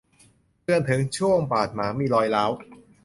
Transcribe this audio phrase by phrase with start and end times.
[0.63, 2.51] เตือนถึงช่วงบาดหมางมีรอยร้าว